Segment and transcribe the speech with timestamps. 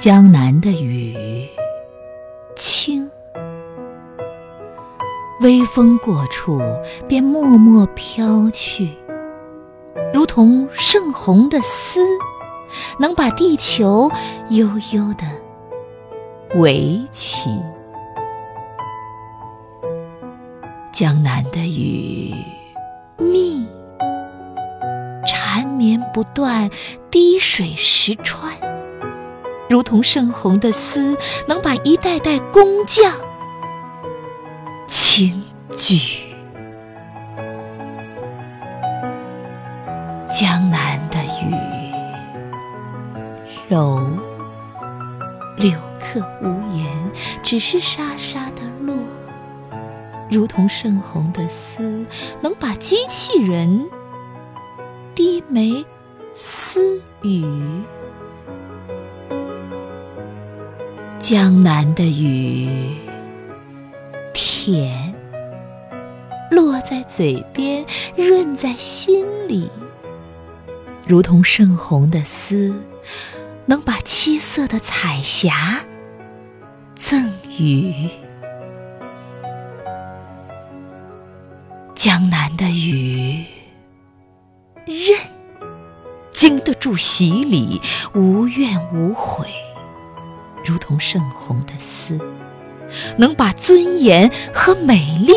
[0.00, 1.46] 江南的雨
[2.56, 3.10] 轻，
[5.42, 6.58] 微风过处
[7.06, 8.96] 便默默飘去，
[10.14, 12.00] 如同盛红的丝，
[12.98, 14.10] 能把地球
[14.48, 15.26] 悠悠地
[16.58, 17.50] 围起。
[20.94, 22.34] 江南的雨
[23.18, 23.66] 密，
[25.26, 26.70] 缠绵不断，
[27.10, 28.69] 滴水石穿。
[29.70, 31.16] 如同盛红的丝，
[31.46, 33.14] 能把一代代工匠
[34.88, 36.26] 轻举。
[40.28, 41.54] 江南的雨
[43.68, 44.00] 柔，
[45.56, 46.88] 柳客无言，
[47.40, 48.96] 只是沙沙的落。
[50.28, 52.04] 如同盛红的丝，
[52.40, 53.88] 能把机器人
[55.14, 55.86] 低眉
[56.34, 57.44] 私语。
[61.20, 62.96] 江南的雨，
[64.32, 65.14] 甜，
[66.50, 67.84] 落在嘴边，
[68.16, 69.70] 润在心里，
[71.06, 72.74] 如同盛红的丝，
[73.66, 75.84] 能把七色的彩霞
[76.94, 78.08] 赠予。
[81.94, 83.44] 江南的雨，
[84.86, 85.18] 韧，
[86.32, 87.78] 经得住洗礼，
[88.14, 89.46] 无怨无悔。
[90.64, 92.18] 如同盛红的丝，
[93.16, 95.32] 能把尊严和美丽。